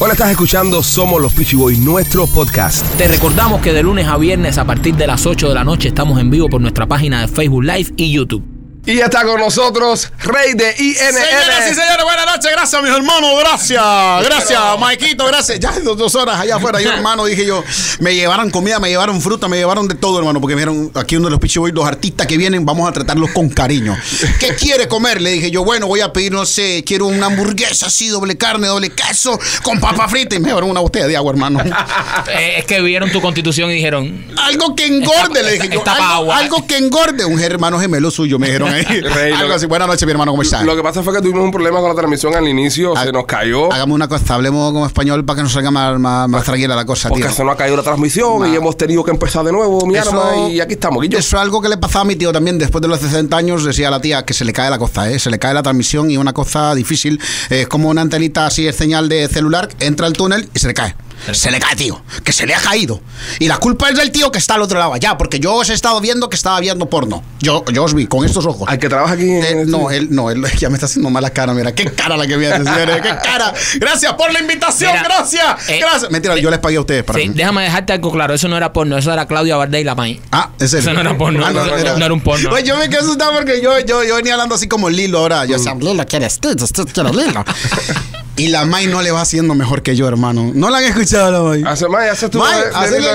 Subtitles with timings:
[0.00, 2.86] Hola, estás escuchando Somos los Peachy Boys, nuestro podcast.
[2.96, 5.88] Te recordamos que de lunes a viernes a partir de las 8 de la noche
[5.88, 8.57] estamos en vivo por nuestra página de Facebook Live y YouTube.
[8.88, 10.94] Y ya está con nosotros Rey de INN.
[10.96, 12.50] Señoras y señores, buenas noches.
[12.50, 13.32] Gracias, mis hermanos.
[13.38, 13.84] Gracias.
[14.24, 15.26] Gracias, Maikito.
[15.26, 15.60] Gracias.
[15.60, 16.80] Ya dos, dos horas allá afuera.
[16.80, 17.62] Yo, hermano, dije yo,
[18.00, 20.40] me llevaron comida, me llevaron fruta, me llevaron de todo, hermano.
[20.40, 22.92] Porque me dijeron, aquí uno de los Pichi Boys, los artistas que vienen, vamos a
[22.92, 23.94] tratarlos con cariño.
[24.40, 25.20] ¿Qué quiere comer?
[25.20, 28.68] Le dije yo, bueno, voy a pedir, no sé, quiero una hamburguesa así, doble carne,
[28.68, 30.36] doble queso, con papa frita.
[30.36, 31.60] Y me llevaron una botella de agua, hermano.
[32.30, 35.74] Eh, es que vieron tu constitución y dijeron, Algo que engorde, Está- le dije está-
[35.74, 35.78] yo.
[35.80, 36.38] está Algo, agua.
[36.38, 37.24] algo que engorde.
[37.24, 39.00] Un hermano gemelo suyo, me dijeron ahí.
[39.00, 39.66] Rey, algo lo- así.
[39.66, 40.62] Buenas noches, mi hermano, ¿cómo estás?
[40.64, 43.24] Lo que pasa fue que tuvimos un problema con la transmisión al inicio, se nos
[43.26, 43.72] cayó.
[43.72, 46.84] Hagamos una cosa, hablemos como español para que nos salga más, más, más tranquila la
[46.84, 47.18] cosa, tío.
[47.20, 49.96] Porque se nos ha caído la transmisión y hemos tenido que empezar de nuevo, mi
[49.96, 51.02] Eso- arma, y aquí estamos.
[51.02, 51.18] Guillo.
[51.18, 52.58] Eso es algo que le pasaba a mi tío también.
[52.58, 55.18] Después de los 60 años, decía la tía que se le cae la cosa, ¿eh?
[55.18, 57.20] Se le cae la transmisión y una cosa difícil.
[57.50, 60.74] Es como una antenita así, es señal de celular, entra al túnel y se le
[60.74, 60.94] cae.
[61.32, 62.02] Se le cae, tío.
[62.24, 63.00] Que se le ha caído.
[63.38, 65.18] Y la culpa es del tío que está al otro lado allá.
[65.18, 67.22] Porque yo os he estado viendo que estaba viendo porno.
[67.40, 68.68] Yo, yo os vi con estos ojos.
[68.68, 71.10] Al que trabaja aquí en Eh, el no, él, no, él ya me está haciendo
[71.10, 73.52] mala cara, mira, qué cara la que me hace, señores, qué cara.
[73.78, 76.10] Gracias por la invitación, Mira, gracias, eh, gracias.
[76.10, 78.72] Mentira, yo les pagué a ustedes para sí, déjame dejarte algo claro, eso no era
[78.72, 80.20] porno, eso era Claudia Bardé y la May.
[80.32, 80.80] Ah, ¿en serio?
[80.80, 82.50] Eso no era porno, Ah, no, no, no era un porno.
[82.50, 85.44] Pues yo me quedé asustado porque yo, yo, yo venía hablando así como Lilo ahora.
[85.44, 86.54] Yo decía, Lilo, ¿quieres tú?
[86.56, 87.44] Tú quieres Lilo.
[88.36, 90.50] y la May no le va haciendo mejor que yo, hermano.
[90.54, 91.62] No la han escuchado la May.
[91.66, 92.38] Hace más, haces tú.
[92.38, 92.62] May,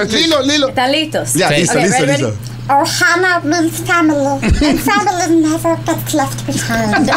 [0.10, 0.70] Lilo, Lilo.
[0.70, 1.34] ¿Están listos?
[1.34, 1.56] Ya, Sí.
[1.56, 2.53] listo, Okay, listo, ready, listo.
[2.68, 2.82] Ready?
[2.82, 7.10] Ohana means family, and family never gets left behind.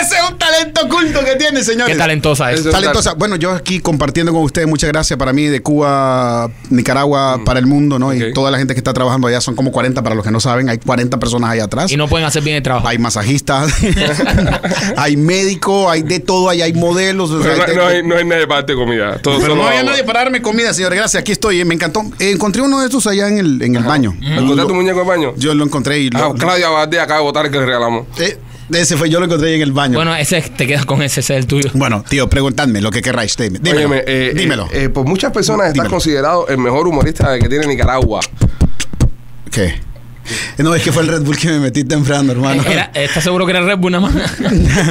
[0.00, 1.92] Ese es un talento oculto que tiene, señores.
[1.94, 2.68] Qué talentosa es.
[2.70, 3.14] Talentosa.
[3.14, 7.66] Bueno, yo aquí compartiendo con ustedes, muchas gracias para mí, de Cuba, Nicaragua, para el
[7.66, 8.12] mundo, ¿no?
[8.14, 10.40] Y toda la gente que está trabajando allá, son como 40 para los que no
[10.40, 11.90] saben, hay 40 personas allá atrás.
[11.90, 12.86] Y no pueden hacer bien el trabajo.
[12.88, 13.72] Hay masajistas,
[14.96, 17.30] hay médicos, hay de todo, ahí hay modelos.
[17.30, 19.18] o sea, Pero hay no, de- no hay, no hay nadie para darte comida.
[19.22, 19.92] Todo Pero solo no había agua.
[19.92, 20.94] nadie para darme comida, señor.
[20.94, 21.60] Gracias, aquí estoy.
[21.60, 22.02] eh, Me encantó.
[22.18, 24.14] Eh, encontré uno de estos allá en el, en el baño.
[24.20, 25.32] ¿Encontraste tu muñeco de baño?
[25.36, 28.06] Yo lo encontré y Ah, lo, Claudia Bardé acaba de votar el que le regalamos.
[28.18, 28.38] eh,
[28.72, 29.94] ese fue, yo lo encontré en el baño.
[29.96, 31.70] Bueno, Bueno, ese te quedas con ese, ese es el tuyo.
[32.08, 33.36] tío, preguntadme lo que querráis.
[33.36, 33.76] Dime, dímelo.
[33.88, 34.64] Óyeme, eh, dímelo.
[34.72, 35.90] eh, eh, por muchas personas está Dímelo.
[35.90, 38.20] considerado el mejor humorista que tiene Nicaragua.
[39.50, 39.74] ¿Qué?
[40.58, 42.62] No, es que fue el Red Bull que me metí temprano, hermano.
[42.62, 44.14] Era- ¿Estás seguro que era Red Bull nada más?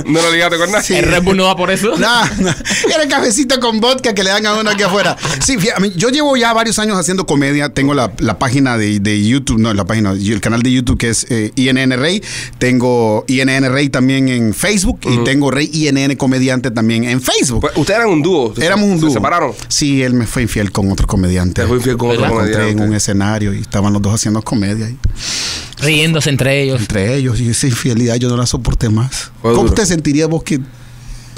[0.05, 0.99] No lo ligaste con nadie.
[0.99, 1.95] El Red Bull no va por eso.
[1.97, 2.49] No, no.
[2.93, 5.15] Era el cafecito con vodka que le dan a uno aquí afuera.
[5.43, 7.69] Sí, mí- yo llevo ya varios años haciendo comedia.
[7.69, 11.09] Tengo la, la página de, de YouTube, no, la página, el canal de YouTube que
[11.09, 12.21] es eh, INN Rey.
[12.57, 17.61] Tengo INN Rey también en Facebook y tengo Rey INN Comediante también en Facebook.
[17.61, 18.53] Pues, ustedes eran un dúo.
[18.55, 19.13] Se- Éramos un se dúo.
[19.13, 19.51] separaron.
[19.67, 21.61] Sí, él me fue infiel con otro comediante.
[21.61, 22.83] Te fue infiel con otro encontré comediante.
[22.83, 24.89] en un escenario y estaban los dos haciendo comedia.
[24.89, 24.97] Y
[25.79, 26.79] Riéndose entre ellos.
[26.79, 29.31] entre ellos, y esa infidelidad yo no la soporté más.
[29.41, 29.73] Fue ¿Cómo duro.
[29.73, 30.59] te sentirías vos que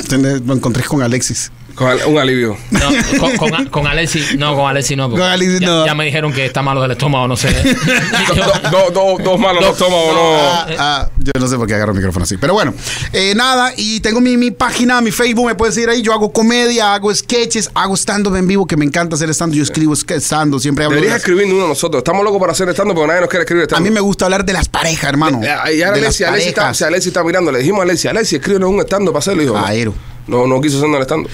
[0.10, 1.52] te lo encontrés con Alexis?
[1.76, 2.56] Con un alivio.
[2.72, 2.80] No,
[3.20, 5.10] con, con, con Alexi, no, con Alexi no.
[5.10, 5.86] Con Alexi ya, no.
[5.88, 7.50] ya me dijeron que está malo del estómago, no sé.
[8.72, 10.38] Do- do- do- dos malos los toma o no.
[10.38, 12.38] Ah, ah, yo no sé por qué agarro el micrófono así.
[12.38, 12.74] Pero bueno,
[13.12, 16.02] eh, nada, y tengo mi, mi página, mi Facebook, me puedes ir ahí.
[16.02, 19.58] Yo hago comedia, hago sketches, hago stand-up en vivo, que me encanta hacer stand-up.
[19.58, 20.96] Yo escribo stand-up, siempre hablo.
[20.96, 22.00] de Deberías las- escribir uno de nosotros.
[22.02, 24.26] Estamos locos para hacer estando, pero nadie nos quiere escribir a stand mí me gusta
[24.26, 25.42] hablar de las parejas, hermano.
[25.44, 26.24] Eh, Y ahora de las Alessi,
[26.84, 29.42] Alessi está, mirando, le dijimos a Alessi, Alessi, escríbenos un estando para hacerlo.
[29.42, 29.58] Dijo.
[29.58, 29.94] Aero.
[30.28, 31.30] No, no quiso hacerlo el estando.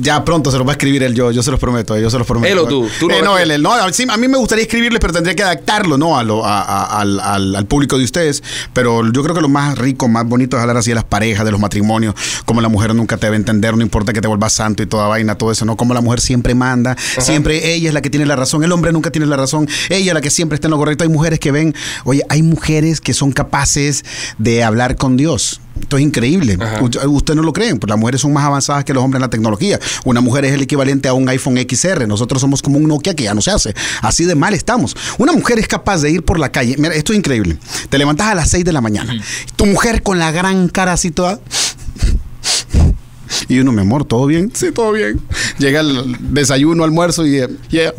[0.00, 2.16] Ya pronto se los va a escribir él, yo, yo se los prometo, yo se
[2.16, 2.52] los prometo.
[2.52, 4.38] Él o tú, tú lo Eh, no, él, él, no, a- sí, a mí me
[4.38, 6.16] gustaría escribirle, pero tendría que adaptarlo, ¿no?
[6.16, 8.44] A lo, a- a- al, al- al público de ustedes.
[8.72, 11.44] Pero yo creo que lo más rico, más bonito es hablar así de las parejas,
[11.44, 12.14] de los matrimonios,
[12.44, 14.86] como la mujer nunca te va a entender, no importa que te vuelvas santo y
[14.86, 15.76] toda vaina, todo eso, ¿no?
[15.76, 18.92] Como la mujer siempre manda, siempre ella es la que tiene la razón, el hombre
[18.92, 21.02] nunca tiene la razón, ella es la que siempre está en lo correcto.
[21.02, 24.04] Hay mujeres que ven, oye, hay mujeres que son capaces
[24.38, 25.60] de hablar con Dios.
[25.80, 26.58] Esto es increíble.
[26.80, 29.30] Usted- no lo creen, pero las mujeres son más avanzadas que los hombres en la
[29.30, 29.78] tecnología.
[30.04, 32.06] Una mujer es el equivalente a un iPhone XR.
[32.06, 33.74] Nosotros somos como un Nokia que ya no se hace.
[34.02, 34.94] Así de mal estamos.
[35.18, 36.76] Una mujer es capaz de ir por la calle.
[36.78, 37.56] Mira, esto es increíble.
[37.88, 39.14] Te levantas a las 6 de la mañana.
[39.56, 41.40] Tu mujer con la gran cara así toda.
[43.48, 44.50] Y uno, mi amor, ¿todo bien?
[44.54, 45.20] Sí, todo bien.
[45.58, 47.38] Llega el desayuno, almuerzo y...
[47.38, 47.92] eh, yeah.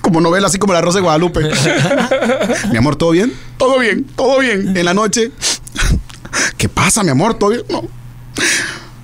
[0.00, 1.40] Como novela, así como la Rosa de Guadalupe.
[2.70, 3.32] mi amor, ¿todo bien?
[3.58, 4.76] Todo bien, todo bien.
[4.76, 5.32] En la noche...
[6.60, 7.38] ¿Qué pasa, mi amor?
[7.38, 7.62] ¿Todo bien?
[7.70, 7.82] No.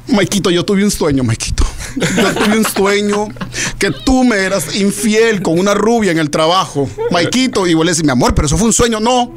[0.09, 1.65] Maikito, yo tuve un sueño, Maikito.
[1.97, 3.29] Yo tuve un sueño
[3.79, 7.93] que tú me eras infiel con una rubia en el trabajo, Maikito, y vos le
[7.93, 9.01] decís, mi amor, pero eso fue un sueño.
[9.01, 9.31] No,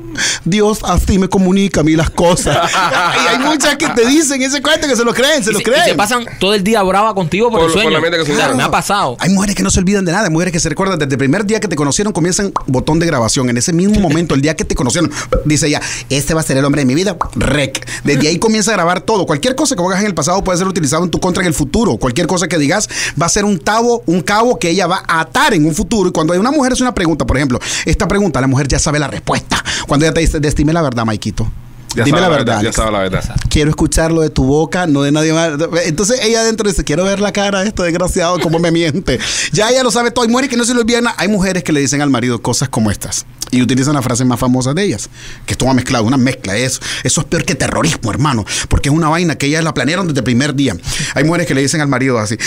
[0.45, 2.69] Dios así me comunica a mí las cosas.
[2.71, 5.59] y hay muchas que te dicen ese cuento que se lo creen, se Y lo
[5.59, 5.85] se, y creen.
[5.85, 7.97] se pasan todo el día brava contigo por, Por- el por sueño.
[7.97, 9.17] la mente que me ha pasado.
[9.19, 11.17] Hay mujeres que no se olvidan de nada, hay mujeres que se recuerdan desde el
[11.17, 13.49] primer día que te conocieron, comienzan botón de grabación.
[13.49, 15.11] En ese mismo momento, el día que te conocieron,
[15.45, 17.15] dice ella, este va a ser el hombre de mi vida.
[17.35, 17.87] Rec.
[18.03, 19.25] Desde ahí comienza a grabar todo.
[19.25, 21.53] Cualquier cosa que hagas en el pasado puede ser utilizado en tu contra en el
[21.53, 21.97] futuro.
[21.97, 22.89] Cualquier cosa que digas
[23.21, 26.09] va a ser un cabo, un cabo que ella va a atar en un futuro.
[26.09, 28.79] Y cuando hay una mujer es una pregunta, por ejemplo, esta pregunta, la mujer ya
[28.79, 29.63] sabe la respuesta.
[29.87, 31.49] Cuando ella te dice, dime la verdad, Maikito.
[31.95, 32.61] Ya Dime la verdad.
[32.61, 33.23] Ya sabe la verdad.
[33.49, 35.53] quiero escucharlo de tu boca, no de nadie más.
[35.85, 39.19] Entonces ella adentro dice, quiero ver la cara de este desgraciado, cómo me miente.
[39.51, 40.23] Ya ella lo sabe todo.
[40.23, 41.05] Hay mujeres que no se lo olvidan.
[41.17, 43.25] Hay mujeres que le dicen al marido cosas como estas.
[43.51, 45.09] Y utilizan las frases más famosas de ellas.
[45.45, 46.55] Que esto va mezclado, una mezcla.
[46.55, 48.45] Eso, eso es peor que terrorismo, hermano.
[48.67, 50.77] Porque es una vaina que ellas la planearon desde el primer día.
[51.15, 52.37] Hay mujeres que le dicen al marido así,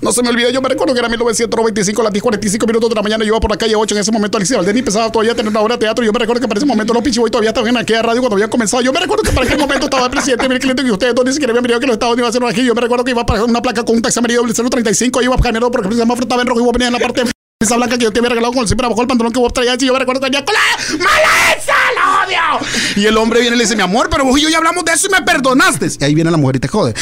[0.00, 2.94] no se me olvida, yo me recuerdo que era 1995, las 10, 45 minutos de
[2.94, 5.32] la mañana, yo iba por la calle 8 en ese momento, Alicia Valdés empezaba todavía
[5.32, 6.04] a tener una obra de teatro.
[6.04, 8.36] Yo me recuerdo que para ese momento los Pichiboy todavía estaban en aquella radio cuando
[8.36, 8.75] habían comenzado.
[8.80, 11.24] Yo me recuerdo que para aquel momento estaba el presidente Bill Clinton y ustedes dos
[11.24, 12.64] ni siquiera habían venido que los Estados Unidos a hacer aquí.
[12.66, 15.70] Yo me recuerdo que iba para una placa con un taxi amarillo 035, iba caminando
[15.70, 17.30] porque se llama frutaba en rojo y vos venías en la parte de
[17.60, 19.52] esa blanca que yo te había regalado con el siempre abajo el pantalón que vos
[19.52, 20.60] traías y yo me recuerdo que tenía cola
[20.98, 21.74] mala esa
[22.26, 24.58] odio y el hombre viene y le dice mi amor pero vos y yo ya
[24.58, 26.94] hablamos de eso y me perdonaste y ahí viene la mujer y te jode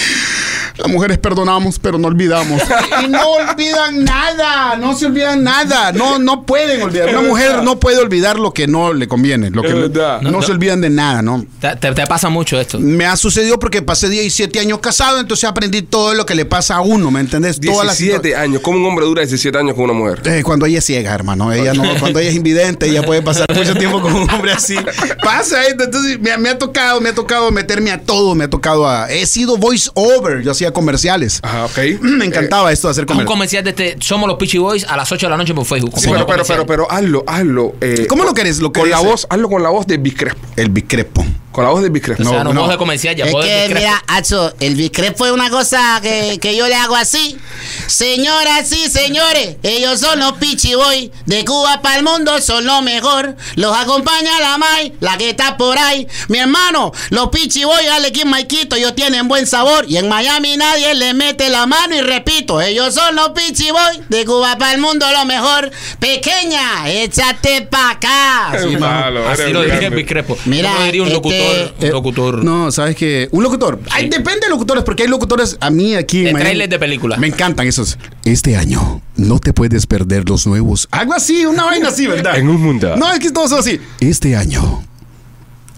[0.76, 2.60] las mujeres perdonamos pero no olvidamos
[3.04, 7.78] y no olvidan nada no se olvidan nada no no pueden olvidar una mujer no
[7.78, 9.74] puede olvidar lo que no le conviene lo que
[10.22, 12.78] no, se olvidan de nada no Te, pasa mucho esto.
[12.80, 16.76] me ha sucedido porque pasé 17 años casado, entonces aprendí todo lo que le pasa
[16.76, 17.60] a uno, ¿me entendés?
[17.60, 18.60] Todas las 17 años.
[18.62, 20.20] ¿Cómo un hombre dura 17 años con una mujer?
[20.24, 21.52] Eh, cuando ella es ciega, hermano.
[21.52, 24.76] Ella no, cuando ella es invidente, ella puede pasar mucho tiempo con un hombre así.
[25.22, 25.84] Pasa esto.
[25.84, 28.34] Entonces, me, me ha tocado, me ha tocado meterme a todo.
[28.34, 29.10] Me ha tocado a.
[29.10, 30.42] He sido voice over.
[30.42, 31.40] Yo hacía comerciales.
[31.42, 31.78] Ajá, ok.
[32.00, 33.26] Me encantaba esto de hacer Es un comerciales.
[33.34, 35.92] comercial de este Somos los Pitchy Boys a las 8 de la noche por Facebook.
[35.96, 37.74] Sí, pero, pero, pero, pero hazlo, hazlo.
[37.80, 38.58] eh, ¿Cómo lo querés?
[38.60, 38.90] ¿Lo con querés?
[38.90, 40.38] la voz, hazlo con la voz de Biscrepo.
[40.56, 41.24] El bicrepo.
[41.54, 42.20] Con la voz de Biscrepo.
[42.20, 42.62] O sea, no, no.
[42.62, 46.40] voz de comercial, ya Es voz que, mira, Acho, el discrepo es una cosa que,
[46.42, 47.38] que yo le hago así.
[47.86, 51.12] Señoras y señores, ellos son los Pichiboy.
[51.26, 53.36] De Cuba para el mundo son lo mejor.
[53.54, 56.08] Los acompaña la Mai, la que está por ahí.
[56.26, 59.84] Mi hermano, los Pichiboy, Alex Maikito, ellos tienen buen sabor.
[59.88, 61.94] Y en Miami nadie le mete la mano.
[61.94, 64.02] Y repito, ellos son los Pichiboy.
[64.08, 65.70] De Cuba para el mundo lo mejor.
[66.00, 68.52] Pequeña, échate pa' acá.
[68.80, 69.96] Malo, Así lo diría grande.
[69.98, 70.36] Biscrepo.
[70.46, 71.43] Mira, ¿Cómo diría un este, locutor?
[71.80, 72.44] Un Eh, locutor.
[72.44, 73.28] No, ¿sabes qué?
[73.32, 73.78] Un locutor.
[73.90, 76.44] Ay, depende de locutores, porque hay locutores a mí aquí en De Miami.
[76.50, 77.18] trailers de películas.
[77.18, 77.98] Me encantan esos.
[78.24, 80.88] Este año no te puedes perder los nuevos.
[80.90, 82.38] Algo así, una vaina así, ¿verdad?
[82.38, 82.96] En un mundo.
[82.96, 83.80] No, es que todos son así.
[84.00, 84.82] Este año,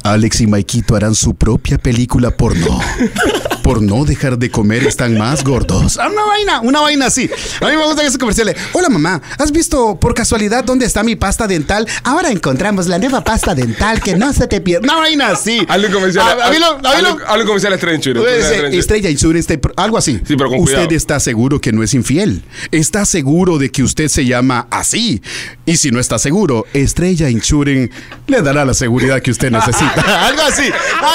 [0.03, 2.81] Alex y Maikito harán su propia película porno.
[3.67, 5.99] Por no dejar de comer están más gordos.
[5.99, 7.29] Ah, Una vaina, una vaina así.
[7.61, 8.55] A mí me gustan esos comerciales.
[8.73, 11.85] Hola mamá, ¿has visto por casualidad dónde está mi pasta dental?
[12.05, 14.85] Ahora encontramos la nueva pasta dental que no se te pierde.
[14.85, 15.67] Una vaina así.
[15.69, 16.41] En comercial.
[16.41, 18.15] A, a mí lo- a mí lo- hazlo- hazlo en comercial Strange.
[18.15, 20.13] Dice, Estrella Insurance, te- algo así.
[20.25, 20.95] Sí, pero con usted cuidado.
[20.97, 22.45] está seguro que no es infiel.
[22.71, 25.21] Está seguro de que usted se llama así.
[25.65, 27.91] Y si no está seguro, Estrella Insurance
[28.29, 30.03] le dará la seguridad que usted necesita.
[30.29, 30.71] algo así,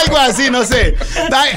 [0.06, 0.96] algo así, no sé.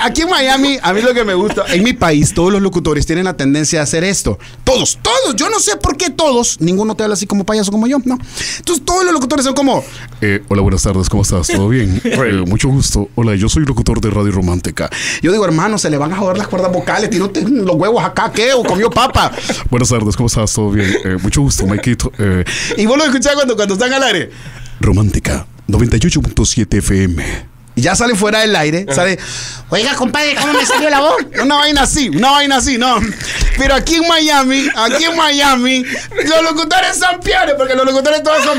[0.00, 3.06] Aquí en Miami, a mí lo que me gusta, en mi país, todos los locutores
[3.06, 4.38] tienen la tendencia a hacer esto.
[4.64, 5.34] Todos, todos.
[5.34, 6.60] Yo no sé por qué todos.
[6.60, 8.19] Ninguno te habla así como payaso como yo, no.
[8.58, 9.82] Entonces todos los locutores son como,
[10.20, 11.48] eh, hola, buenas tardes, ¿cómo estás?
[11.48, 12.00] ¿Todo bien?
[12.25, 13.08] Eh, mucho gusto.
[13.16, 14.88] Hola, yo soy locutor de Radio Romántica.
[15.20, 18.31] Yo digo, hermano, se le van a joder las cuerdas vocales, usted los huevos acá,
[18.32, 18.52] ¿qué?
[18.52, 19.32] ¿O comió papa?
[19.70, 20.52] buenas tardes, ¿cómo estás?
[20.52, 20.94] ¿Todo bien?
[21.04, 22.12] Eh, mucho gusto, Maikito.
[22.19, 22.44] Eh,
[22.76, 24.31] y vos lo escuchás cuando, cuando están al aire.
[24.81, 27.54] Romántica, 98.7 FM.
[27.76, 29.19] Y ya sale fuera del aire, sale,
[29.71, 31.17] Oiga, compadre, ¿cómo me salió la voz?
[31.43, 33.00] una vaina así, una vaina así, no.
[33.59, 38.43] Pero aquí en Miami, aquí en Miami, los locutores son peores porque los locutores todos
[38.44, 38.58] son.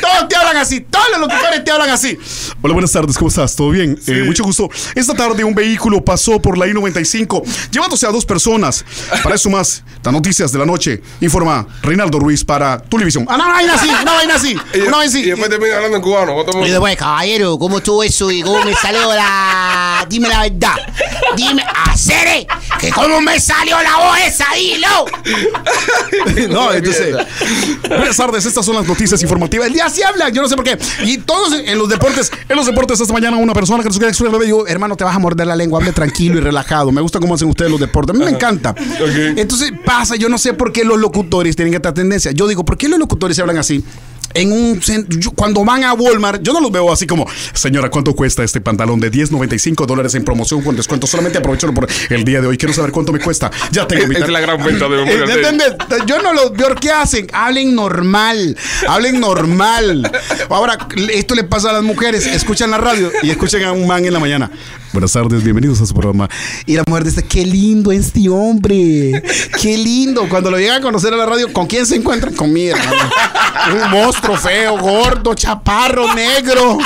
[0.00, 2.16] Todos te hablan así, todos los locutores te hablan así.
[2.60, 3.56] Hola, buenas tardes, ¿cómo estás?
[3.56, 3.98] ¿Todo bien?
[4.06, 4.68] Eh, mucho gusto.
[4.94, 8.84] Esta tarde un vehículo pasó por la I-95 llevándose a dos personas.
[9.22, 13.26] Para eso más, las noticias de la noche, informa Reinaldo Ruiz para Televisión.
[13.28, 15.22] Ah, una vaina así, una vaina así, Y, una vaina y así.
[15.30, 16.36] después termina hablando en cubano.
[16.64, 20.06] Y después, caballero, ¿cómo estuvo eso y cómo me salió la.
[20.08, 20.74] Dime la verdad.
[21.36, 22.46] Dime, hacer
[22.78, 25.06] que cómo me salió la voz esa, dilo.
[26.52, 27.16] No, entonces.
[27.88, 29.68] Buenas tardes, estas son las noticias informativas.
[29.68, 30.78] El día sí habla, yo no sé por qué.
[31.04, 34.10] Y todos en los deportes, en los deportes esta mañana una persona que nos quiere
[34.10, 36.92] explicar, le digo, hermano, te vas a morder la lengua, hable tranquilo y relajado.
[36.92, 38.14] Me gusta cómo hacen ustedes los deportes.
[38.14, 38.74] A mí me encanta.
[39.36, 42.32] Entonces pasa, yo no sé por qué los locutores tienen esta tendencia.
[42.32, 43.84] Yo digo, ¿por qué los locutores se hablan así?
[44.34, 48.14] En un yo- cuando van a Walmart, yo no los veo así como, señora, ¿cuánto
[48.14, 51.06] cuesta este pantalón de 10.95 dólares en promoción con descuento?
[51.06, 52.56] Solamente aprovechalo por el día de hoy.
[52.58, 53.50] Quiero saber cuánto me cuesta.
[53.70, 55.02] Ya tengo mi es la gran venta de.
[55.32, 55.74] ¿Entiendes?
[56.06, 56.74] Yo no los veo.
[56.80, 57.26] ¿Qué hacen?
[57.32, 58.56] Hablen normal.
[58.88, 60.10] Hablen normal.
[60.48, 60.78] Ahora,
[61.12, 62.26] esto le pasa a las mujeres.
[62.26, 64.50] Escuchan la radio y escuchan a un man en la mañana.
[64.92, 66.28] Buenas tardes, bienvenidos a su programa.
[66.66, 69.22] Y la mujer dice, qué lindo este hombre.
[69.60, 70.28] Qué lindo.
[70.28, 72.34] Cuando lo llegan a conocer a la radio, ¿con quién se encuentran?
[72.34, 73.10] Con mi hermano.
[73.72, 76.78] Un monstruo feo, gordo, chaparro, negro.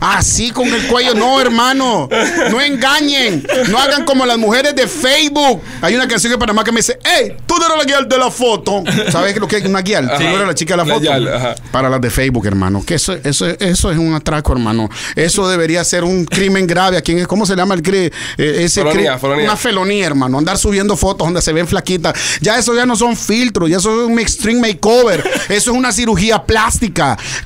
[0.00, 1.14] Así con el cuello.
[1.14, 2.08] No, hermano.
[2.50, 3.46] No engañen.
[3.68, 5.62] No hagan como las mujeres de Facebook.
[5.80, 8.18] Hay una canción en Panamá que me dice, hey, tú no eres la guial de
[8.18, 8.82] la foto.
[9.10, 10.10] ¿Sabes lo que es una guial?
[10.16, 11.00] Tú no eres la chica de la La foto.
[11.00, 11.54] guial.
[11.70, 12.82] Para las de Facebook, hermano.
[12.84, 14.88] Que eso, eso, eso es un atraco, hermano.
[15.16, 16.96] Eso debería ser un crimen grave.
[16.98, 17.26] ¿A quién es?
[17.26, 18.12] ¿Cómo se llama el crimen?
[18.36, 19.44] ese Felonía, cri- felonía.
[19.44, 20.38] Una felonía, hermano.
[20.38, 22.14] Andar subiendo fotos donde se ven flaquitas.
[22.40, 23.70] Ya eso ya no son filtros.
[23.70, 25.22] Ya eso es un extreme makeover.
[25.48, 26.83] Eso es una cirugía plástica.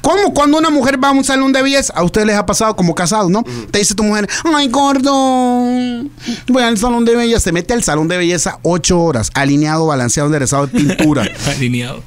[0.01, 1.93] ¿Cómo cuando una mujer va a un salón de belleza?
[1.95, 3.45] A ustedes les ha pasado como casados, ¿no?
[3.71, 5.13] Te dice tu mujer, ay, gordo.
[6.49, 7.41] Voy al salón de belleza.
[7.41, 9.31] Se mete al salón de belleza ocho horas.
[9.35, 12.03] Alineado, balanceado, enderezado de pintura Alineado.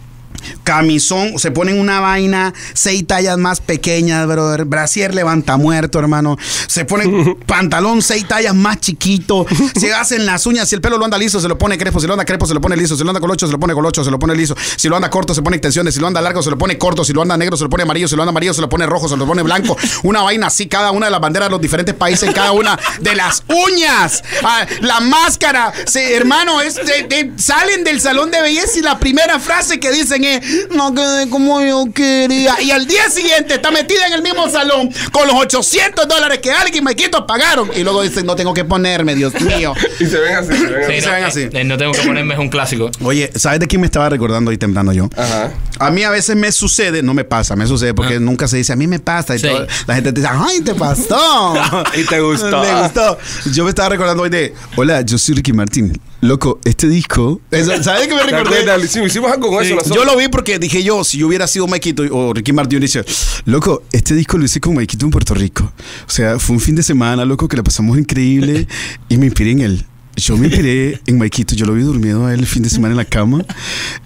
[0.63, 4.65] Camisón, se ponen una vaina, seis tallas más pequeñas, brother.
[4.65, 6.37] Brasier levanta muerto, hermano.
[6.67, 9.45] Se ponen pantalón, seis tallas más chiquito.
[9.79, 10.69] Se hacen las uñas.
[10.69, 11.99] Si el pelo lo anda liso, se lo pone crespo.
[11.99, 12.95] Si lo anda crespo, se lo pone liso.
[12.95, 14.55] Si lo anda colocho, se lo pone colocho, se lo pone liso.
[14.77, 15.93] Si lo anda corto, se pone extensiones.
[15.93, 17.03] Si lo anda largo, se lo pone corto.
[17.03, 18.07] Si lo anda negro, se lo pone amarillo.
[18.07, 19.77] Si lo anda amarillo, se lo pone rojo, se lo pone blanco.
[20.03, 23.15] Una vaina así, cada una de las banderas de los diferentes países, cada una de
[23.15, 24.23] las uñas.
[24.43, 25.73] Ah, la máscara.
[25.93, 30.23] Hermano, es de- de- salen del salón de belleza y la primera frase que dicen
[30.23, 30.30] es,
[30.75, 32.61] no quedé como yo quería.
[32.61, 36.51] Y al día siguiente está metida en el mismo salón con los 800 dólares que
[36.51, 37.69] alguien me quito pagaron.
[37.75, 39.73] Y luego dicen, no tengo que ponerme, Dios mío.
[39.99, 40.93] Y se ven así, se ven así.
[40.95, 41.49] Sí, se no, ven eh, así.
[41.51, 42.89] eh, no tengo que ponerme, es un clásico.
[43.03, 45.09] Oye, ¿sabes de quién me estaba recordando ahí temprano yo?
[45.15, 45.51] Ajá.
[45.81, 48.71] A mí a veces me sucede, no me pasa, me sucede porque nunca se dice
[48.73, 49.47] a mí me pasa y Sí.
[49.47, 51.53] todo- la gente te dice, ay, te pasó.
[51.97, 52.61] Y te gustó.
[52.63, 53.17] Me gustó.
[53.51, 55.99] Yo me estaba recordando hoy de, hola, yo soy Ricky Martín.
[56.21, 58.59] Loco, este disco, Eso, ¿sabes qué me ¿Te recordé?
[58.61, 58.95] acuerdas?
[58.95, 59.97] Hicimos algo con eso nosotros.
[59.97, 62.81] Yo lo vi porque dije yo, si yo hubiera sido Maikito o Ricky Martin, yo
[62.81, 63.03] dice,
[63.45, 65.71] loco, este disco lo hice con Maikito en Puerto Rico.
[66.07, 68.67] O sea, fue un fin de semana, loco, que la pasamos increíble
[69.09, 69.85] y me inspiré en él.
[70.17, 72.91] Yo me inspiré en Maikito, yo lo vi durmiendo a él el fin de semana
[72.93, 73.43] en la cama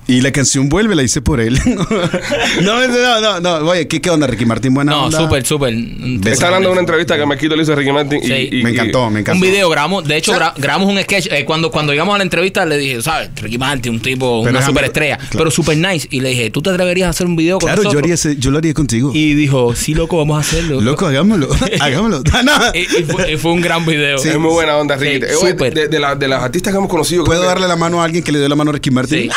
[0.08, 1.60] y la canción vuelve, la hice por él.
[2.64, 4.74] no, no, no, no, oye, ¿qué, qué onda, Ricky Martín?
[4.74, 5.18] Buena No, onda.
[5.18, 5.74] súper, súper.
[6.26, 8.20] Está hablando de una entrevista que Marquito le hizo a Ricky Martin.
[8.24, 8.50] Y, Sí.
[8.52, 9.44] y- Me y- encantó, me encantó.
[9.44, 11.28] Un video grabamos, de hecho gra- grabamos un sketch.
[11.32, 13.30] eh, cuando, cuando llegamos a la entrevista le dije, ¿sabes?
[13.42, 15.32] Ricky Martin, un tipo, Pero una superestrella, claro.
[15.38, 16.08] pero super nice.
[16.12, 18.04] Y le dije, ¿tú te atreverías a hacer un video con Claro, yo, nosotros?
[18.04, 19.12] haría ese- yo lo haría contigo.
[19.14, 20.82] Y dijo, sí, loco, vamos a hacerlo.
[20.82, 22.22] Loco, hagámoslo, hagámoslo.
[22.74, 24.18] Y, y fue, y fue un gran video.
[24.18, 25.26] Es muy buena onda, Ricky.
[25.28, 25.90] Sí, súper.
[25.96, 27.24] De, la- de las artistas que hemos conocido.
[27.24, 29.24] ¿Puedo darle la mano a alguien que le dio la mano a Ricky Martin?
[29.24, 29.30] Sí.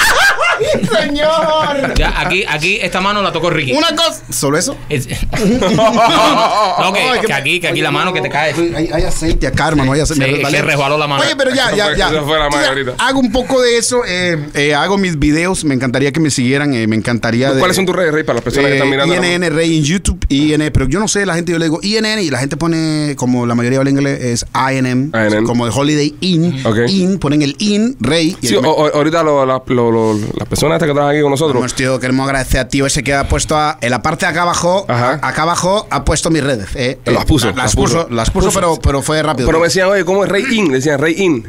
[1.00, 1.94] ¡Señor!
[1.96, 3.72] Ya, aquí, aquí esta mano la tocó Ricky.
[3.72, 4.22] Una cosa.
[4.30, 4.76] ¿Solo eso?
[4.88, 8.52] Es- no, que, Ay, que aquí, que aquí la mano que te cae.
[8.76, 9.92] Hay, hay aceite acá, hermano.
[9.92, 10.24] Hay aceite.
[10.24, 10.56] Sí, Me es resbalé.
[10.58, 11.22] que resbaló la mano.
[11.24, 12.08] Oye, pero ya, Eso ya, fue- ya.
[12.08, 13.04] eso fue la Entonces, mano ahorita.
[13.04, 14.02] hago un poco de eso.
[14.06, 15.64] eh, eh, hago mis videos.
[15.64, 16.74] Me encantaría que me siguieran.
[16.74, 17.52] eh, me encantaría.
[17.52, 19.14] de- ¿Cuáles son tus redes, Rey, para las personas que están mirando?
[19.14, 22.20] INN Rey en YouTube, INN, pero yo no sé, la gente yo le digo INN
[22.20, 25.44] y la gente pone, como la mayoría habla inglés, es INM, INM.
[25.44, 26.78] como de Holiday Inn, Ok.
[26.88, 28.36] IN, ponen el IN, Rey.
[28.40, 31.14] y Sí, el- o- o- ahorita lo- la- lo- lo- las personas estas que trabajan
[31.14, 31.54] aquí con nosotros.
[31.54, 34.30] Vamos, tío, queremos agradecer a tío ese que ha puesto a- en la parte de
[34.32, 35.18] acá abajo, Ajá.
[35.22, 36.68] acá abajo ha puesto mis redes.
[36.74, 38.14] eh, eh, Las puso, Las, las puso, puso.
[38.14, 39.46] las puso, pero, pero fue rápido.
[39.46, 40.68] Pero me decían, oye, ¿cómo es Rey In?
[40.68, 41.44] Le decían Rey In.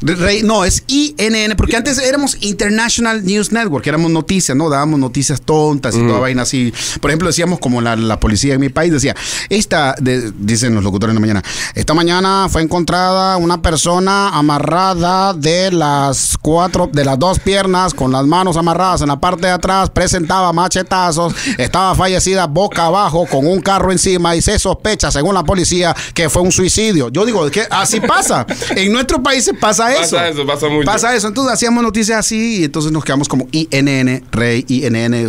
[0.00, 4.68] Rey- no, es INN, porque antes éramos International News Network, éramos noticias, ¿no?
[4.68, 6.72] Dábamos noticias tontas y toda vaina así.
[7.00, 9.16] Por ejemplo, decíamos como la, la policía en mi país decía,
[9.48, 11.42] esta, de- dicen los locutores en la mañana,
[11.74, 18.12] esta mañana fue encontrada una persona amarrada de las cuatro, de las dos piernas, con
[18.12, 23.46] las manos amarradas en la parte de atrás, presentaba machetazos, estaba fallecida boca abajo con
[23.46, 27.08] un carro encima y se sospecha, según la policía, que fue un suicidio.
[27.08, 28.46] Yo digo, que así pasa.
[28.76, 30.16] En nuestros países pasa eso.
[30.16, 30.84] Pasa eso, pasa mucho.
[30.86, 31.28] Pasa eso.
[31.28, 35.28] Entonces hacíamos noticias así y entonces nos quedamos como INN, Rey, INN.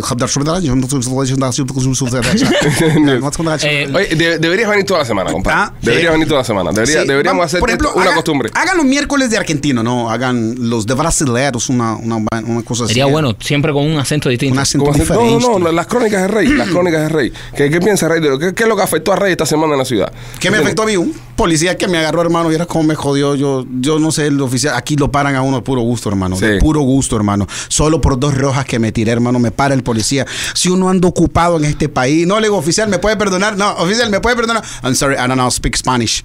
[3.62, 5.58] Eh, Oye, de- deberías venir toda la semana, compadre.
[5.60, 6.12] Ah, deberías sí.
[6.12, 6.70] venir toda la semana.
[6.72, 8.50] Debería- Sí, deberíamos hacer por ejemplo, una hagan- costumbre.
[8.54, 10.10] Hagan los miércoles de argentino, ¿no?
[10.10, 12.94] Hagan los de brasileros, una, una, una cosa así.
[12.94, 14.54] Sería bueno, siempre con un acento distinto.
[14.54, 15.32] Un acento ¿Cómo diferente.
[15.40, 16.48] No, no, no, las crónicas de Rey.
[16.48, 17.32] Las crónicas de Rey.
[17.56, 18.20] ¿Qué, qué piensa Rey?
[18.38, 20.12] ¿Qué, qué es lo que afectó a Rey esta semana en la ciudad?
[20.38, 20.96] ¿Qué me afectó a mí?
[20.96, 23.34] Un policía que me agarró, hermano, y era como me jodió.
[23.34, 26.38] Yo, yo no sé, lo- oficial, aquí lo paran a uno de puro gusto, hermano.
[26.38, 27.46] De puro gusto, hermano.
[27.68, 30.26] Solo por dos rojas que me tiré, hermano, me para el policía.
[30.54, 33.56] Si uno anda ocupado en este país, no le digo, oficial, ¿me puede perdonar?
[33.56, 34.62] No, oficial, ¿me puede perdonar?
[34.82, 36.22] I'm sorry, I don't know, speak Spanish.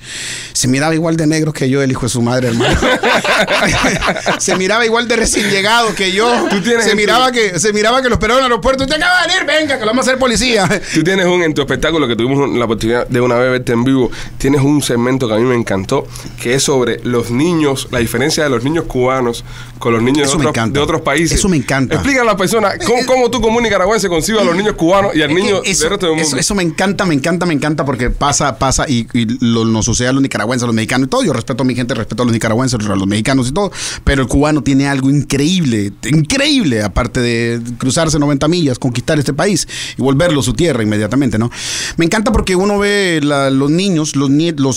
[0.54, 2.76] Se miraba igual de negro que yo, el hijo de su madre, hermano.
[4.40, 6.48] se miraba igual de recién llegado que yo.
[6.50, 8.84] Tú tienes Se tu- miraba que, se miraba que lo esperaban en el aeropuerto.
[8.84, 10.68] Usted acaba de venir, venga, que lo vamos a hacer policía.
[10.94, 13.84] Tú tienes un, en tu espectáculo que tuvimos la oportunidad de una vez verte en
[13.84, 16.08] vivo, tienes un segmento que a mí me encantó,
[16.42, 19.44] que es sobre los niños, la diferencia de los niños cubanos
[19.80, 20.80] con los niños de otros, encanta.
[20.80, 21.38] de otros países.
[21.40, 21.96] Eso me encanta.
[21.96, 25.16] Explica a la persona cómo, cómo tú como un nicaragüense concibes a los niños cubanos
[25.16, 26.28] y al niño eso, del resto del mundo.
[26.28, 29.86] eso- eso me encanta, me encanta, me encanta porque pasa, pasa y, y lo, nos
[29.86, 31.24] sucede a los nicaragüenses, a los mexicanos y todo.
[31.24, 33.72] Yo respeto a mi gente, respeto a los nicaragüenses, a los mexicanos y todo.
[34.04, 39.68] Pero el cubano tiene algo increíble, increíble, aparte de cruzarse 90 millas, conquistar este país
[39.98, 41.52] y volverlo su tierra inmediatamente, ¿no?
[41.98, 44.30] Me encanta porque uno ve la- los niños, los,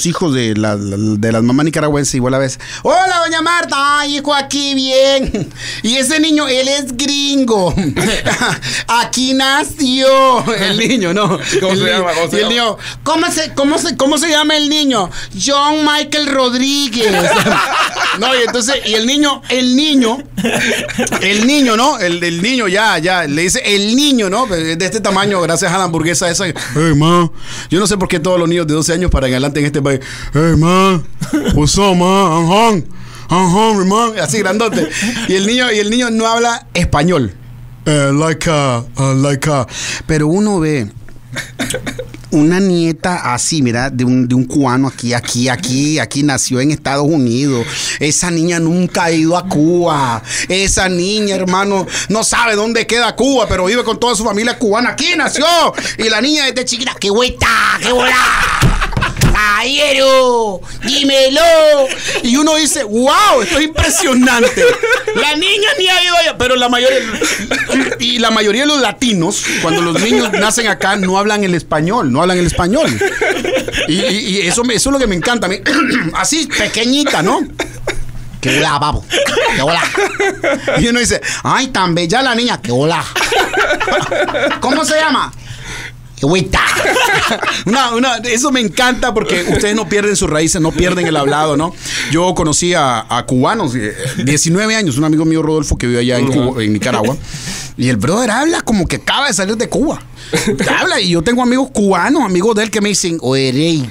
[0.06, 2.58] hijos de, la, de las mamás nicaragüenses vos la ves.
[2.82, 5.50] Hola, doña Marta, ay, hijo, aquí bien.
[5.82, 7.74] Y ese niño, él es gringo.
[8.86, 11.38] aquí nació el niño, ¿no?
[11.60, 12.12] ¿Cómo El se llama?
[12.14, 12.48] ¿Cómo se el llama?
[12.48, 15.10] niño, ¿cómo se, cómo, se, ¿cómo se llama el niño?
[15.44, 17.12] John Michael Rodríguez.
[18.18, 20.18] no, y entonces, y el niño, el niño,
[21.20, 21.98] el niño, ¿no?
[21.98, 24.46] El, el niño ya, ya, le dice el niño, ¿no?
[24.46, 26.46] De este tamaño, gracias a la hamburguesa esa.
[26.46, 27.30] Hey, ma.
[27.68, 29.66] Yo no sé por qué todos los niños de 12 años para en adelante en
[29.66, 30.00] este país.
[30.32, 31.02] Hey, ma.
[31.54, 32.38] What's up, ma?
[32.38, 32.97] I'm home.
[34.22, 34.88] Así grandote.
[35.28, 37.34] Y el niño, y el niño no habla español.
[37.84, 39.64] Eh, like, uh, uh, like, uh.
[40.06, 40.90] Pero uno ve
[42.30, 46.70] una nieta así, mira, de un, de un cubano aquí, aquí, aquí, aquí nació en
[46.70, 47.66] Estados Unidos.
[48.00, 50.22] Esa niña nunca ha ido a Cuba.
[50.48, 54.90] Esa niña, hermano, no sabe dónde queda Cuba, pero vive con toda su familia cubana.
[54.90, 55.46] Aquí nació.
[55.96, 57.48] Y la niña desde chiquita, ¡qué vuelta!
[57.80, 58.77] ¡Qué bola!
[59.38, 60.60] ¡Caballero!
[60.84, 61.40] ¡Dímelo!
[62.24, 64.64] Y uno dice, wow, esto es impresionante.
[65.14, 66.98] La niña ni ha ido allá, pero la mayoría,
[68.00, 72.10] y la mayoría de los latinos, cuando los niños nacen acá, no hablan el español,
[72.12, 72.90] no hablan el español.
[73.86, 75.58] Y, y- y eso, eso es lo que me encanta a mí.
[76.14, 77.38] Así, pequeñita, ¿no?
[78.40, 79.04] ¡Qué hola, papo!
[79.54, 79.82] ¡Qué hola!
[80.78, 82.60] Y uno dice, ¡ay, tan bella la niña!
[82.62, 83.04] ¡Qué hola!
[84.60, 85.32] ¿Cómo se llama?
[87.66, 91.56] Una- una- eso me encanta porque ustedes no pierden sus raíces, no pierden el hablado,
[91.56, 91.74] ¿no?
[92.10, 93.94] Yo conocí a, a cubanos, eh,
[94.24, 97.16] 19 años, un amigo mío Rodolfo que vive allá en, Cuba- en Nicaragua,
[97.76, 100.00] y el brother habla como que acaba de salir de Cuba.
[100.78, 103.90] Habla, y yo tengo amigos cubanos, amigos de él que me dicen, oye, Rey,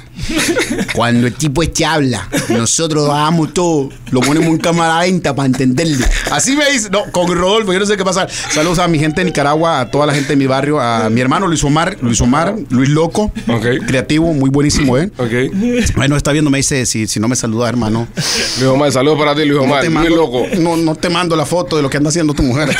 [0.93, 5.05] cuando el tipo este habla, nosotros hagamos todo, lo ponemos en cámara
[5.35, 6.05] para entenderle.
[6.31, 8.27] Así me dice, no, con Rodolfo, yo no sé qué pasa.
[8.51, 11.21] Saludos a mi gente de Nicaragua, a toda la gente de mi barrio, a mi
[11.21, 13.31] hermano Luis Omar, Luis Omar, Luis Loco,
[13.85, 15.11] creativo, muy buenísimo, ¿eh?
[15.17, 15.31] Ok.
[15.95, 18.07] Bueno, está viendo, me dice, si, si no me saluda, hermano.
[18.59, 19.89] Luis Omar, saludos para ti, Luis No Omar.
[19.89, 20.45] mando, loco.
[20.59, 22.69] no, no te mando la foto de lo que anda haciendo tu mujer.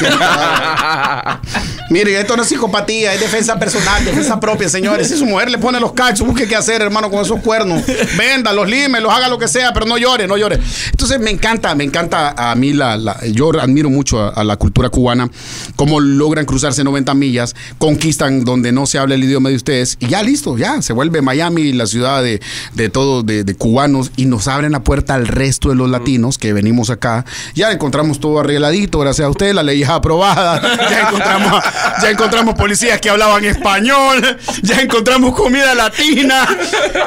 [1.90, 5.08] Mire, esto no es psicopatía, es defensa personal, defensa propia, señores.
[5.08, 7.84] Si su mujer le pone los cachos, busque qué hacer, hermano, con esos cuernos.
[8.18, 10.60] Venda, los lime, los haga lo que sea, pero no llore, no llore.
[10.92, 12.98] Entonces me encanta, me encanta a mí la,
[13.32, 15.30] yo admiro mucho a, la cultura cubana,
[15.76, 20.08] cómo logran cruzarse 90 millas, conquistan donde no se habla el idioma de ustedes y
[20.08, 22.42] ya listo, ya se vuelve Miami la ciudad de,
[22.74, 26.54] de todos, de, cubanos y nos abren la puerta al resto de los latinos que
[26.54, 27.26] venimos acá.
[27.54, 31.64] Ya encontramos todo arregladito, gracias a usted, la ley es aprobada, ya encontramos,
[32.02, 36.48] ya encontramos policías que hablaban español, ya encontramos comida latina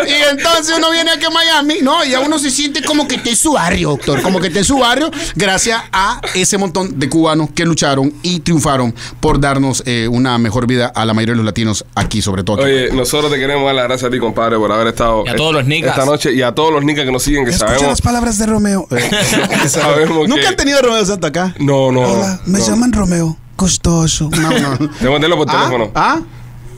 [0.07, 2.05] y entonces uno viene aquí a Miami, ¿no?
[2.05, 4.59] Y a uno se siente como que está en su barrio, doctor, como que está
[4.61, 9.83] en su barrio gracias a ese montón de cubanos que lucharon y triunfaron por darnos
[9.87, 12.57] eh, una mejor vida a la mayoría de los latinos aquí, sobre todo.
[12.63, 12.65] aquí.
[12.67, 15.37] Oye, nosotros te queremos dar las gracias a ti, compadre, por haber estado Y a
[15.37, 15.91] todos los nicas.
[15.91, 17.83] esta noche y a todos los nicas que nos siguen, que sabemos.
[17.83, 18.87] las palabras de Romeo.
[19.69, 21.55] sabemos Nunca que- han tenido a Romeo Santo acá.
[21.59, 22.01] No, no.
[22.03, 22.67] Hola, me no.
[22.67, 23.37] llaman Romeo.
[23.61, 24.31] Costoso.
[24.31, 24.79] No, no.
[24.79, 25.91] Tengo que tenerlo por teléfono.
[25.95, 26.17] ¿Ah?
[26.17, 26.23] ¿Ah?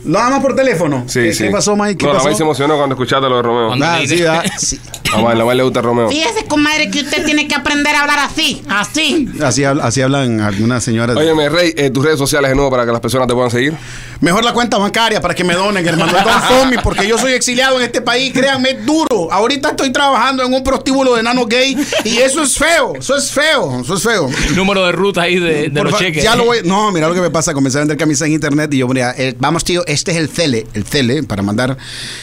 [0.04, 1.04] Nada más por teléfono.
[1.06, 1.44] Sí, ¿Qué, sí.
[1.44, 1.96] qué pasó, Mike?
[1.96, 2.26] ¿Qué no, la pasó?
[2.26, 3.86] Mike se emocionó cuando escuchaste lo de Romeo.
[3.86, 4.80] Ah, sí, ah, sí.
[5.12, 6.08] A Mike, la le gusta Romeo.
[6.08, 9.28] Fíjese, comadre, que usted tiene que aprender a hablar así, así.
[9.42, 11.16] Así, habla- así hablan algunas señoras.
[11.16, 13.74] Óyeme, Rey, eh, tus redes sociales de nuevo para que las personas te puedan seguir.
[14.20, 16.16] Mejor la cuenta bancaria para que me donen, hermano.
[16.16, 18.32] El GoFundMe, porque yo soy exiliado en este país.
[18.32, 19.32] Créanme, es duro.
[19.32, 22.94] Ahorita estoy trabajando en un prostíbulo de enano gay y eso es feo.
[22.94, 23.80] Eso es feo.
[23.80, 24.30] Eso es feo.
[24.54, 26.22] Número de ruta ahí de, de Por los fa- cheques.
[26.22, 26.58] Ya lo voy.
[26.64, 27.52] No, mira lo que me pasa.
[27.52, 30.28] Comencé a vender camisas en internet y yo, mira, eh, vamos, tío, este es el
[30.28, 30.66] Cele.
[30.72, 31.76] El Cele para mandar.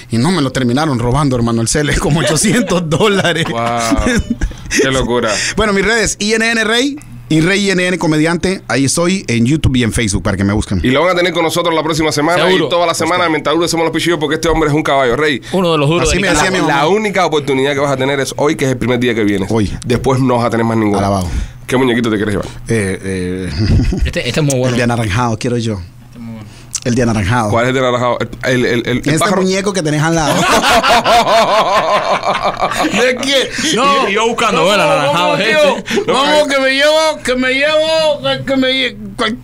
[0.09, 1.61] Y no me lo terminaron robando, hermano.
[1.61, 3.45] El Cele, como 800 dólares.
[3.49, 3.59] Wow.
[4.81, 5.31] Qué locura.
[5.55, 6.95] Bueno, mis redes, INN Rey,
[7.31, 10.79] Y Rey NN Comediante, ahí estoy en YouTube y en Facebook para que me busquen.
[10.83, 12.65] Y lo van a tener con nosotros la próxima semana Seguro.
[12.65, 15.15] y toda la semana mientras duro somos los pichillos porque este hombre es un caballo,
[15.15, 15.39] Rey.
[15.51, 17.97] Uno de los duros Así de me decía mi La única oportunidad que vas a
[17.97, 19.47] tener es hoy, que es el primer día que vienes.
[19.51, 19.71] Hoy.
[19.85, 20.97] Después no vas a tener más ninguno.
[20.97, 21.27] Alabado.
[21.67, 22.47] ¿Qué muñequito te quieres llevar?
[22.67, 23.49] Eh, eh,
[24.05, 24.69] Este, este es muy bueno.
[24.69, 25.79] el de anaranjado, quiero yo.
[26.85, 27.49] El de anaranjado.
[27.49, 28.17] ¿Cuál es el de naranjado?
[28.19, 29.41] El, el, el, el, el Este pájaro.
[29.41, 30.33] muñeco que tenés al lado.
[32.93, 33.75] ¿De quién?
[33.75, 35.77] No, y yo buscando, bueno, anaranjado, tío?
[35.77, 36.01] este.
[36.07, 38.97] No, Vamos, que me llevo, que me llevo, que me llevo.
[39.17, 39.37] cual-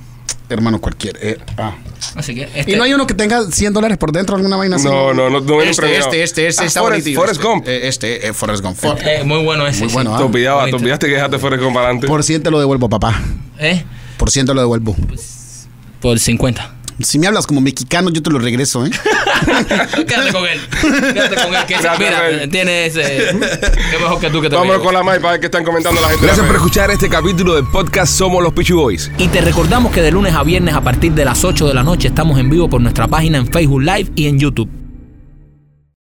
[0.48, 1.18] Hermano, cualquier.
[1.22, 1.74] eh, ah.
[2.16, 4.76] Así que este, Y no hay uno que tenga 100 dólares por dentro, alguna vaina
[4.76, 4.86] así.
[4.86, 7.20] No, no, no, no Este, este, este, este Ah, está Forrest- bonito.
[7.20, 7.68] Forrest Gump.
[7.68, 8.78] Eh, Este, eh, Forrest Gump.
[8.78, 9.80] For- eh, muy bueno ese.
[9.82, 9.94] Muy sí.
[9.96, 10.26] bueno, Te ah.
[10.26, 12.08] olvidaba, te olvidaste que dejaste fuera con para adelante.
[12.08, 13.20] Por 100 te lo devuelvo, papá.
[13.60, 13.84] ¿Eh?
[14.18, 14.96] Por 100 te lo devuelvo.
[16.00, 16.75] Por 50.
[17.02, 18.90] Si me hablas como mexicano, yo te lo regreso, ¿eh?
[20.08, 20.60] Quédate con él.
[21.14, 21.66] Quédate con él.
[21.68, 22.48] Que Gracias, mira, Rey.
[22.48, 23.02] tiene ese.
[23.02, 26.00] Qué mejor que tú que te Vámonos con la Mike para ver qué están comentando
[26.00, 26.26] la gente.
[26.26, 29.12] Gracias por escuchar este capítulo del podcast Somos los Peachy Boys.
[29.18, 31.84] Y te recordamos que de lunes a viernes a partir de las 8 de la
[31.84, 34.85] noche estamos en vivo por nuestra página en Facebook Live y en YouTube.